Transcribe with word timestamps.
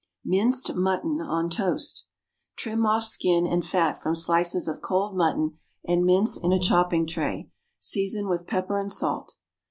Minced 0.25 0.73
Mutton 0.73 1.21
on 1.21 1.47
Toast. 1.47 2.07
Trim 2.55 2.87
off 2.87 3.03
skin 3.03 3.45
and 3.45 3.63
fat 3.63 4.01
from 4.01 4.15
slices 4.15 4.67
of 4.67 4.81
cold 4.81 5.15
mutton 5.15 5.59
and 5.85 6.03
mince 6.03 6.37
in 6.37 6.51
a 6.51 6.59
chopping 6.59 7.05
tray. 7.05 7.51
Season 7.77 8.27
with 8.27 8.47
pepper 8.47 8.79
and 8.79 8.91
salt. 8.91 9.35